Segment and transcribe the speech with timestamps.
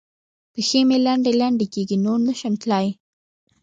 [0.53, 2.87] پښې مې لنډې لنډې کېږي؛ نور نه شم تلای.